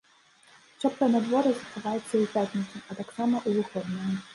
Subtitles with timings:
[0.79, 4.23] Цёплае надвор'е захаваецца і ў пятніцу, а таксама ў выходныя.